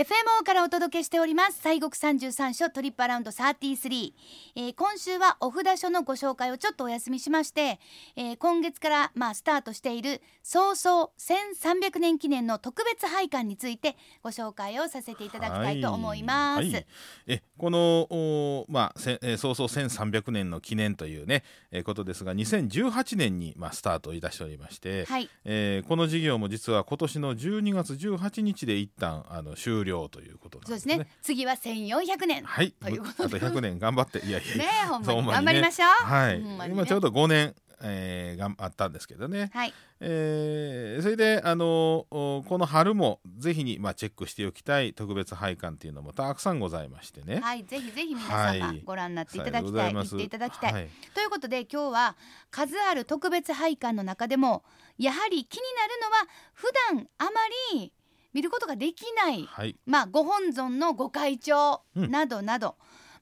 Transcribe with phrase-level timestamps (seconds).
[0.00, 1.60] FMO からお届けしております。
[1.62, 4.14] 西国三十三所トリップアラウンド33、
[4.56, 7.78] えー、今週はお札書のご紹介をちょっとお休みしまして、
[8.16, 16.72] えー、今月からまあスタートしている早々1300年記念の特別拝観についてご紹介をさせていただきたいと思います、はい。
[16.72, 16.86] はい、
[17.26, 25.28] えこのまあせ、えー、早々1300年の記念というね、えー、ことですが2018年にまあスタートいたしておりまして、はい。
[25.44, 30.64] えー、この事業も実は今年の12月18日で一旦あの終了了ということね。
[30.66, 31.06] そうですね。
[31.22, 32.44] 次は1400年。
[32.44, 32.72] はい。
[32.72, 35.88] ということあと100年頑張っていやいや ねほんまに頑張りましょう。
[36.06, 39.72] はい、ね、今ちょうど5年えー、があったんですけどね、はい。
[40.00, 47.40] えー、それで、あのこの春もぜひに、まあ、チェックしておきたい特別拝観っていうのもたくさんございましてね。
[47.40, 47.64] はい。
[47.64, 52.16] ぜひぜひ皆様ご覧になっていただきたい、はい、行っていただきたい、はい、ということで今日は
[52.50, 54.62] 数ある特別拝観の中でも
[54.98, 57.30] やはり気になるのは普段あま
[57.72, 57.92] り
[58.32, 62.74] 見ることができない、はい、まあ、ご本尊のご会長などなど、うん、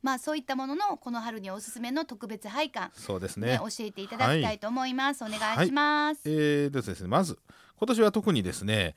[0.02, 7.38] まあ、そういったもののこの春におすすめの特別拝観そうですね、ね、教えていただきたいと思います、はい、お願いします、はい、えー、ですねまず
[7.78, 8.94] 今年は特にですね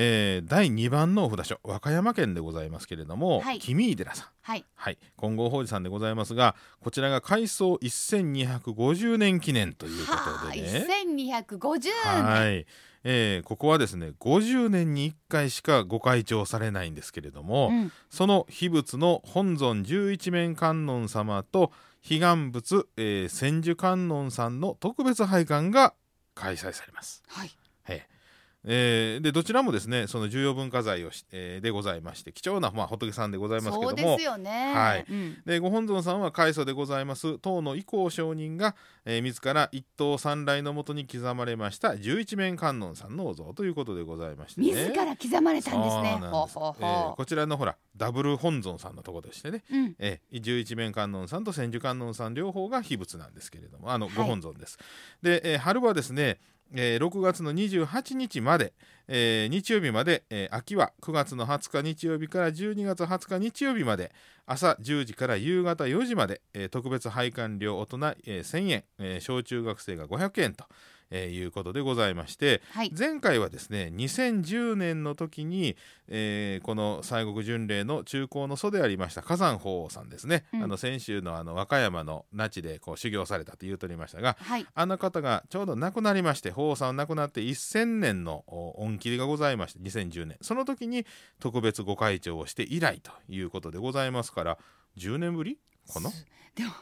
[0.00, 10.12] えー、第2番のお札所和歌山県でございますけれども、はい、君井寺さん、はい、はい、金剛法事さんでございますがこちらが改装1250年記念というこ
[10.46, 10.86] とでね。
[11.04, 12.24] 1250年。
[12.24, 12.66] はい
[13.10, 21.72] えー、ここはですね50年に1回しかご開帳されないんですけれども、うん、その秘仏の本尊十一面観音様と
[22.06, 25.94] 彼岸仏、えー、千手観音さんの特別拝観が
[26.34, 27.22] 開催されます。
[27.28, 27.50] はい、
[27.88, 28.17] えー
[28.64, 35.06] えー、でどちらもですねその重要文化財をし、えー、でございまして貴重な、まあ、仏さんでございますけどもですよね、はい。
[35.08, 46.20] うん、でご本尊さんは開祖でございます唐の以降上人が、えー、自ら一刀三来のもとに刻まれました十一面観音さんのお像ということでございまして、ね、自ら刻まれたんですね。
[46.20, 54.78] こちらのほらダブル本尊さんのところでしてね、うん、えー、十一面観音さんと千手観音さん両方が秘仏なんですけれどもあの、ご本尊です。
[55.22, 56.38] で、えー、春はですね
[56.74, 58.72] えー、6月の28日まで、
[59.08, 64.12] えー、日曜日まで、えー、秋は9月の20日日曜日から12月20日日曜日まで
[64.46, 70.64] 朝10時から夕方4時まで、えー、特別拝観料大人、えー、1000円、えー、小中学生が500円と、
[71.10, 75.76] えー、いうことでございまして、はい、前回はですね2010年の時に、
[76.08, 88.44] えー、この西国巡礼の中高の祖でありました火山法皇さんですね、うん、あの先週のあの和歌山の那智でこう修行されたと言うとりましたが、はい、あの方がちょうど亡くなりまして法皇さんは亡くなって1000年の
[88.76, 90.38] 恩切りがございまして2010年。
[90.40, 91.06] その時に
[91.40, 94.58] 特別ご会長をして以来ということでございますから
[94.96, 95.58] 10年ぶり
[95.92, 96.10] かな
[96.54, 96.72] でも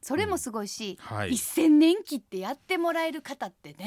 [0.00, 1.16] それもすごいし、うん。
[1.16, 3.86] はい、1,000年期ってやってもらえる方ってね。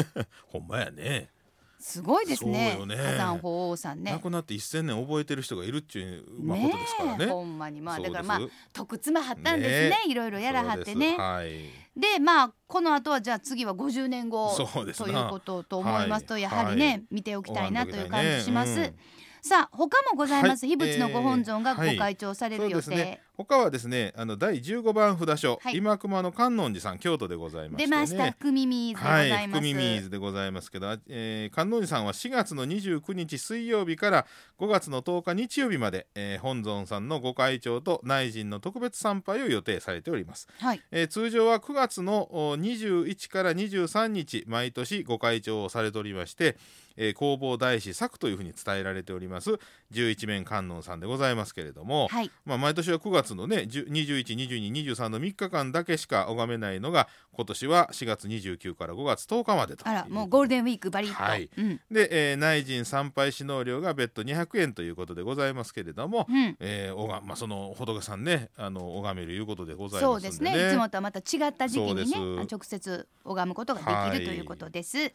[0.48, 1.30] ほんまやね。
[1.78, 2.76] すごいですね。
[2.86, 2.96] ね。
[2.96, 4.12] 火山法王さんね。
[4.12, 7.26] 亡くなって1,000年覚えてる人がいるっていう、まあ、ことですからね。
[7.26, 7.80] ほんまに。
[7.80, 8.40] まあだからまあ
[8.72, 10.10] 徳妻はったんですね。
[10.10, 11.16] いろいろやらはってね。
[11.16, 11.70] はい。
[11.98, 18.80] でまあこの後はじゃあ次は50年後ということと思いますと、やはりね、はい、見ておきたいなという感じします。
[18.80, 18.96] うん
[19.42, 28.32] さあ他もございます、はい、秘仏のご本尊がご開帳される予定、はいね、他はですねあの第15番札所、はい、今熊の観音寺さん京都でございます、ね、出ました。
[28.32, 34.26] 福耳水でございます、はい、福耳水でございますけど、えー、観音寺さんは4月の29日水曜日から
[34.58, 40.82] 5月の10日日曜日まで、えー、本尊さんのご開帳と内陣の特別参拝を予定されております、はい。
[40.90, 46.56] えー、通常は9月の21から23日毎年ご開帳をされておりまして
[46.96, 49.58] えー、弘法大師作というふうに伝えられております。
[49.90, 61.48] 十一面観音さんでございますけれども、はい、まあ、毎年は9月のね212223の3日間だけしか拝めないのが今年は4月29から5月10日までとあらもうゴールデンウィークバリッと、はい。
[61.56, 70.68] うん、で、えー、内陣参拝指納料が別途200円ということでございますけれども、うん、えー、おがまあ、その仏さんねあの拝めるいうことでございます、ね、そうですね。
[70.68, 74.90] いつもとはまた違った時期にね直接拝むことができる、ということです。
[74.90, 75.14] そうで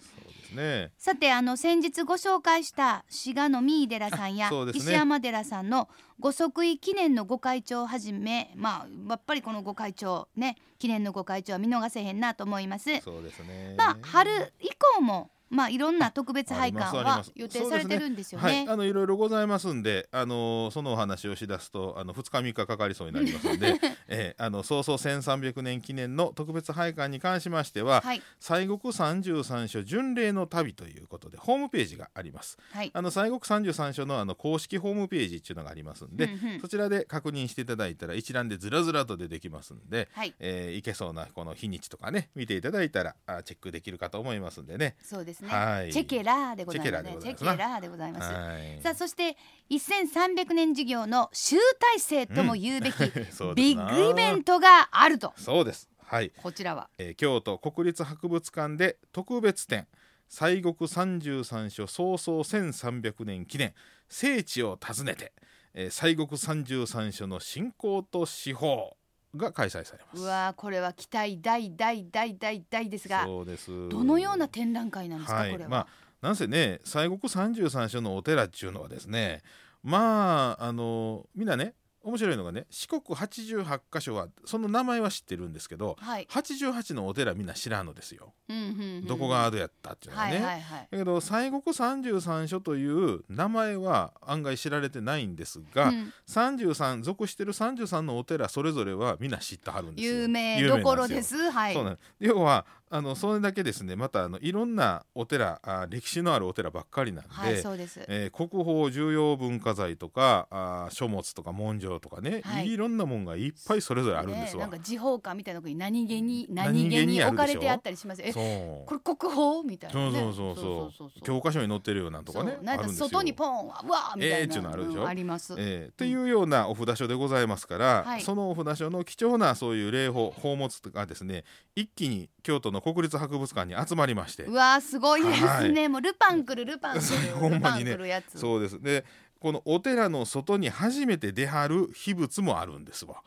[0.50, 0.92] すね。
[0.97, 5.90] さてあの先日ご紹介した滋賀の三井寺さんや、ね、石山寺さんの
[6.20, 13.01] ご即位記念のご会長をはじめまあやっぱりこのご会長ね記念のご会長は見逃せへんなと思います。
[13.01, 18.45] そうですねまあ春以降もまあいろんな特別拝観は予定されてるんですよね。
[18.47, 18.57] ね。
[18.59, 32.57] はい、あのいろいろございますんで、あのそのお話をしだすとあの2日3日かかりそうになりますので、 えー、あの早々1300年記念の特別拝観に関しましては、はい、西国三十三所巡礼の旅ということでホームページがあります。
[32.71, 44.95] はい、あの西国三十三所のあの公式ホームページっていうのがありますんで、うんうん、そちらで確認していただいたら一覧でずらずらと出てきますんで、はい、えー、いけそうなこの日にちとかね見ていただいたらあチェックできるかと思いますんでね。
[45.01, 47.18] そうですね、はい、チェケラーでございますね。
[47.21, 49.38] チェケラーでございます、はい、さあそして
[49.69, 55.33] 1300年事業の集大成とも言うべき、うん、 ビッグイベントがあると。
[55.38, 55.89] そうです。
[56.03, 56.31] はい。
[56.42, 59.88] こちらは、えー、京都国立博物館で特別展
[60.27, 63.74] 西国三十三所創創1300年記念
[64.09, 65.33] 聖地を訪ねて、
[65.74, 68.98] えー、西国三十三所の信仰と司法
[69.36, 70.22] が開催されます。
[70.22, 73.90] うわこれは期待大大大大大ですがそうです。
[73.90, 75.88] どのような展覧会なんですか、はい、これは、まあ、
[76.22, 79.42] なんせね西国三十三所のお寺っていうのはですね
[79.84, 81.74] まああのみんなね
[82.06, 88.66] 面白いのがね四国88箇所はその名前は知ってるんですけど、はい、88のお寺みんな知らんのですよ、うんうんう
[89.02, 100.13] ん、どこがアドやったっていうのはね、はいはいはい、だけど西国三十三所という名前は案外知られてないんですが、うん、33属してる33のお寺それぞれはみんな知ってはるんですよ。
[100.13, 101.50] 有名どころです。
[101.50, 101.74] はい。
[101.74, 108.04] そうなん要はあのそれだけですねまたあのいろんなお寺あ歴史のあるお寺ばっかりなんで,、はいそうです。
[108.08, 118.22] えー、国宝重要文化財とかあ書物とか文書とかね、はい、いろんなもんがいっぱいそれぞれあるんですわ、ね、なんか時報館みたいなとこに何気に何気に置かれてあったりします。
[118.22, 119.64] えこれ国宝？
[119.64, 121.22] みたいな、ね、そうそうそうそう。
[121.24, 131.44] 教科書に載ってるようなとかねなんか外にポンわーみたいな、えー、っていうのあるでしょ、うん、あります、えー、っていうようなお札所でございますから、はい、そのお札所の貴重なそういう霊宝宝物がですね
[131.76, 135.42] 一気に京都の国立博物館に集まりましてうわすごいです
[135.72, 137.98] ね、はい、もうルパン来るルパン来る ほんまにね
[138.36, 139.06] そうですで
[139.39, 143.22] このお寺の外に初めて出はる秘仏もあるんですわ。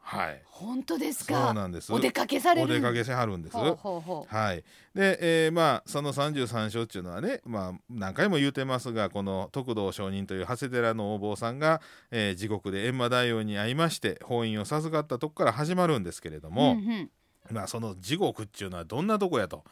[0.00, 0.42] はい。
[0.46, 1.46] 本当ですか？
[1.48, 1.92] そうなんです。
[1.92, 3.56] お出かけされお出かけしはるんです。
[3.56, 4.64] ほうほうほうはい。
[4.94, 17.10] で、えー、まあその三十三所っていうのはね、まあ何回も言うてますが、この徳道上人という長谷寺のお坊さんが、えー、地獄で閻魔大王に会いまして法院を授かったとこから始まるんですけれども、うんうん、
[17.50, 19.64] まあその地獄っていうのはどんなとこやと。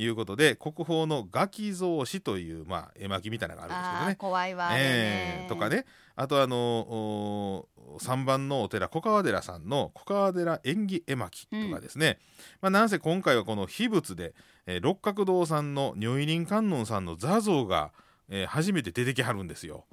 [0.00, 4.14] いうことで国宝のガキ造紙という、まあ、絵巻みたいなのがあるんですけどね。
[4.14, 7.66] 怖いわ、えー、とかねあとあの
[7.98, 14.34] 3番のお寺小川寺さんの小川寺縁起絵巻とかですね、うん、まあ、なんせ今回はこの秘仏で、
[14.66, 17.90] えー、六角堂さんの如意輪観音さんの座像が、
[18.28, 19.84] えー、初めて出てきはるんですよ。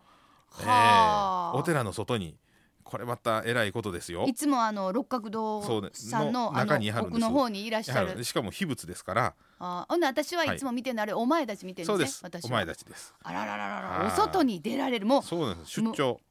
[0.62, 2.38] えー、お寺の外に
[2.86, 4.26] これまたえらいことですよ。
[4.28, 8.24] いつもあの六角堂さんの中に奥の方にいらっしゃる。
[8.24, 9.34] しかも秘仏ですから。
[9.60, 12.24] あほんで私はいつも見てるのあれお前たち見てるんです。
[12.24, 13.16] ねお前たちです。
[13.24, 15.08] あらららららお外に出られる。
[15.08, 15.82] もうそうなんです。
[15.82, 16.22] 出張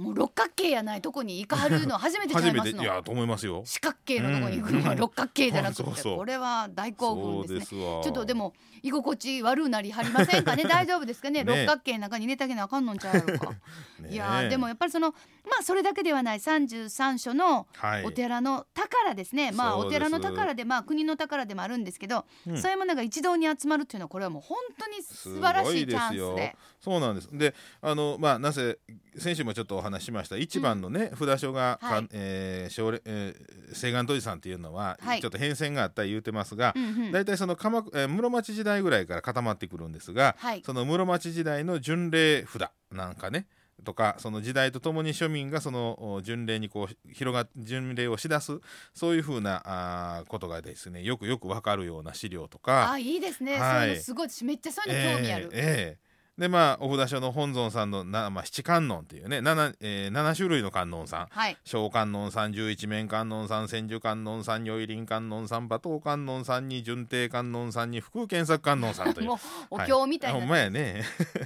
[0.00, 2.82] もう六角形やないとこに行かはるの初めてちゃいますの。
[2.82, 3.62] いやと思いますよ。
[3.66, 4.88] 四角形のとこに行くの。
[4.88, 5.82] は六角形じゃなくて。
[6.02, 8.00] これは大興奮ですね。
[8.02, 10.64] ちょっとでも居心地悪うなりはりませんかね？
[10.68, 11.44] 大丈夫ですかね？
[11.44, 13.52] 六角形の中に入れたけなあかんのんちゃうのか
[14.08, 16.40] いやでもやっぱりそのまあそれだけではない。
[16.40, 17.66] 三十三所の
[18.04, 22.24] お寺の宝ですね、まあお寺の宝でまあ国の宝でもあるんですけど、
[22.56, 26.56] そういうものが一堂に集まるっていうのはこれはもう本当に素晴らしいチャンスで。
[26.80, 27.28] そうなんです。
[27.36, 28.78] であのまあなぜ
[29.18, 30.36] 先週もちょっとお話しました。
[30.36, 32.08] 一番のね、札所が、はい。
[32.12, 36.74] えー奨えー、西岸戸寺さんっていうのは、はい、ちょっと変遷があった言うてますが、
[37.12, 43.46] 大体、その鎌、えー、室町時代ぐらいから固まってくるんですが、はい、その室町時代の巡礼札なんかね
[43.84, 48.60] とかその時代とともに庶民がその巡礼にこう広が巡礼をしだす
[48.94, 52.92] そういうふうなあことがですねよくよくわかるような資料とか。
[52.92, 55.48] あいいですね、はい、そういうすごいめっちゃそういうの興味ある。
[55.52, 56.09] えーえー
[56.40, 69.30] でまあお札所の本尊さんのな、まあ、七観音っていうね 7,、えー、7種類の観音さん、はい、小観音さん十一面観音さん千手観音さん如意輪観音さん馬頭観音さんに順帝観音さんに福検索観音さんという。
[69.68, 71.04] お経みたいな、はい、ほんまやね、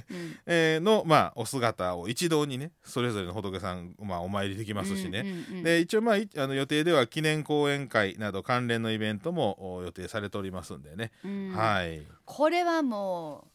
[0.09, 12.01] うん、 えー、の、まあ、お姿を一堂にねそれぞれの仏さん、まあ、お参りできますしね、うんうんうん、で一応、まあ、あの予定では記念講演会など関連のイベントも予定されておりますんでね、うん、はい。
[12.23, 13.54] これはもう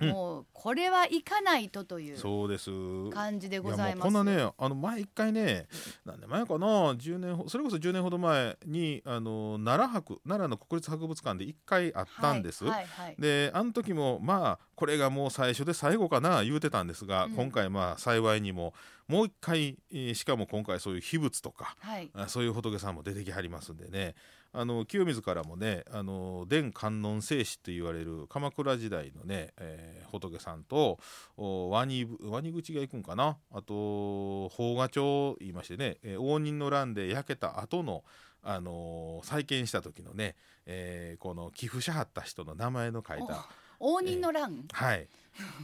[0.00, 2.70] もうこれは行かないとというそうです。
[3.10, 4.02] 感じでございます。
[4.02, 5.68] こんなねあの前一回ね
[6.04, 18.74] 何年前かな10年それこそ10年ほど前にあの奈良博奈良の国立博物館で一回あったんです、はいはいはい、であの時もまあこれがもう最初で最後かな言うてたんですが、うん、今回まあ幸いにも
[19.08, 19.78] もう一回、
[20.14, 24.16] しかも今回そういう秘仏とか、はい、そういう仏さんも出てきはりますんでね
[24.58, 30.98] あの清水からもねあの伝観音聖子と言われる鎌倉時代のね、えー、仏さんと
[31.36, 33.36] ワニワニ口が行くんかな？
[33.52, 38.02] あと宝賀町言いましてね、えー、応仁の乱で焼けた後の
[38.42, 40.36] あのー、再建した時のね、
[40.66, 43.48] えー、この寄付しはった人の名前の書いた
[43.80, 44.72] 応仁の乱、え。
[44.72, 45.08] ー、はい、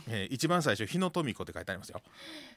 [0.09, 2.01] えー、一番最初日野富子って書いてありますよ。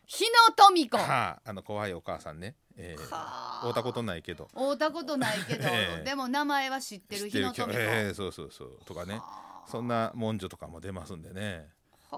[0.06, 0.98] 日野富子。
[0.98, 4.48] はあ、あの怖いお母さんね、えー、会うたことないけど。
[4.54, 8.80] 会うたことないけど、えー、でも名前は知ってる日野富子、えー、そうそうそう。
[8.86, 9.20] とかね。
[9.68, 11.68] そんな文書とかも出ますんでね。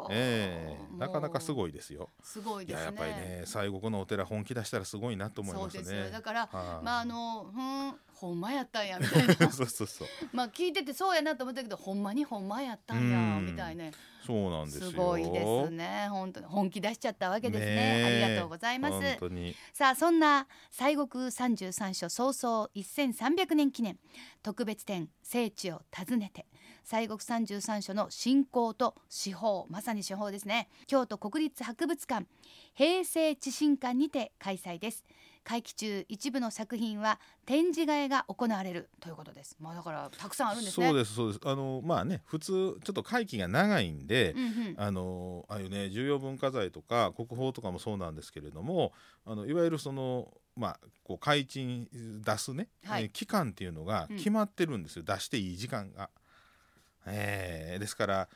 [0.09, 2.09] ええー、なかなかすごいですよ。
[2.21, 2.85] すごいですね。
[2.85, 6.09] やっぱりね、西国のお寺本気出したらすごいなと思いますね。
[6.11, 6.49] だから、
[6.83, 9.33] まああの、うん、ほんまやったんやみたいな。
[9.51, 10.07] そうそうそう。
[10.33, 13.91] まあ聞いててそうやなと思ったけど、ほんまにほんまやったんやみたいね。
[14.25, 16.07] そうなんですすごいですね。
[16.09, 18.03] 本当に本気出しちゃったわけですね。
[18.23, 19.17] ありがとうございます。
[19.73, 23.97] さあそんな西国三十三所創創一千三百年記念
[24.43, 26.45] 特別展聖地を訪ねて。
[26.89, 32.25] 西国三十三所の信仰と司法まさに司法ですね京都国立博物館
[32.75, 35.03] 平成地震館にて開催です
[35.43, 39.55] 会期中一部の作品は展示会が行われるということです。
[39.61, 40.87] まあだからたくさんあるんですね。
[40.87, 41.39] そうですそうです。
[41.45, 48.91] あのまあね普通ちょっと会期が長いんで、うんうん、あのああいうね重要文化財とか国宝とかもそうなんですけれども、
[49.25, 51.87] あのいわゆるそのまあこう開陳
[52.25, 55.03] 出すね、はい、期間っていうのが決まってるんですよ。
[55.07, 56.09] うん、出していい時間が。
[57.09, 58.27] えー、ですから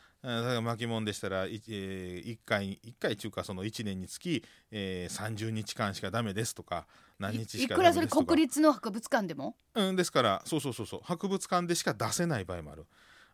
[0.61, 6.85] 巻き物でしたら 1,、えー、1回1回中かその1年につき、えー、30日間しかダメですとか
[7.19, 11.01] 何日しかいくらそれ国立の博物館でも、うん、ですからそうそうそうそう。
[11.03, 12.85] 博物館でしか出せない場合もある。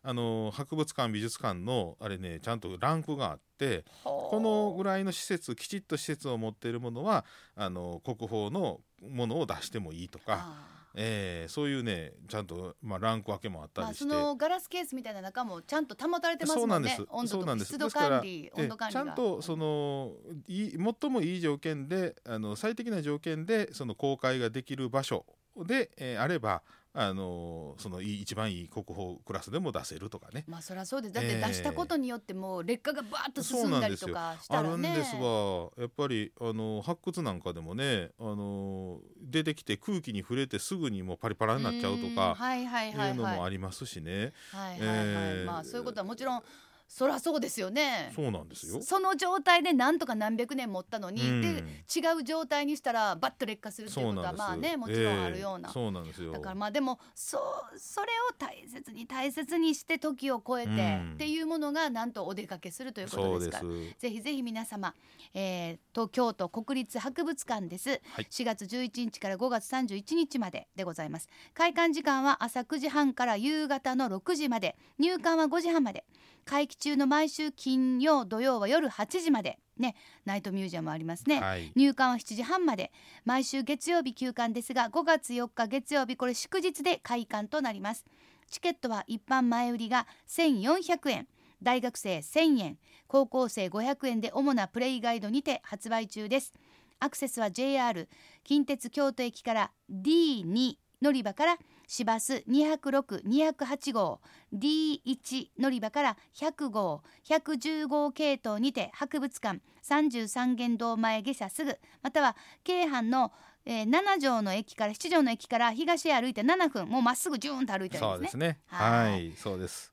[0.02, 7.24] あの博物館美術館のあれねちゃんとランクがあってこのぐらいの施設きちっと施設を持っているものは
[7.56, 8.80] あの国宝の
[9.10, 10.77] ものを出してもいいとか。
[11.00, 16.98] えー、そういうねちゃんと、まあ、ランク分けもあったりして、まあ、そのガラスケースみたいな中もちゃんと保たれてますもんね。
[17.10, 20.12] 温度と湿度管理温度管理ちゃんとその
[20.48, 25.24] い最もいい条件であの最適な条件でその公開ができる場所
[25.56, 26.62] で、えー、あれば
[27.00, 30.44] あのその一番いい国宝クラスでも出せるとかね。
[30.48, 31.14] まあそりゃそうです。
[31.14, 34.68] だって出したことによっても劣化がバーッと進んだりとかしたらね。
[34.68, 44.32] あるんですが、やっぱりあの発掘なんかでもね、あの出てきて空気に触れてすぐにもうパリパラになっちゃうとか、はいはいはい、いうのもありますしね。
[44.50, 44.96] はいはいはい。
[44.98, 46.42] えー、まあそういうことはもちろん。
[46.88, 48.10] そりゃそうですよね。
[48.16, 48.80] そうなんですよ。
[48.82, 51.48] その状態でなんとか何百年持ったのに、うん、で
[51.94, 56.32] 違う状態にしたらバッと劣化するっていうことはまあねもちろんあるような、えー、そうなんですよ。
[56.32, 57.38] だからまあでもそ
[57.76, 63.64] それを大切に大切にして時を超えて、うん、っていうものがなんとお出かけするということですから
[63.98, 64.94] ぜひぜひ皆様、
[65.34, 71.28] えー、東京都国立博物館です、はい、4月11日から5月31日まででございます。
[71.52, 74.74] 開館時間は朝9時半から夕方の6時まで。
[74.98, 76.04] 入館は5時半まで
[76.48, 79.58] 会期中の毎週金曜土曜は夜8時まで。
[79.76, 82.90] ね、ナイトミュージアムありますね、はい、入館は7時半まで。
[83.26, 88.06] 毎週月曜日休館ですが5月4日月曜日これ祝日で開館となります。
[88.50, 91.28] チケットは一般前売りが1400円。
[91.62, 92.78] 大学生1000円。
[93.06, 96.54] 高校生500円で主なプレイガイドにて発売中です。
[96.98, 98.08] アクセスは JR
[98.42, 104.20] 近鉄京都駅から D2 乗り場から市バス206-208号
[104.54, 113.32] D1 乗り場から100号110号系統にて博物館33元堂前下車すぐまたは京阪の
[113.70, 118.00] えー、7条の駅から7条の駅から東へ歩いて7分もうまっすぐジューンと歩いてるんですね。
[118.00, 118.58] そうですね。
[118.66, 119.92] はいそうです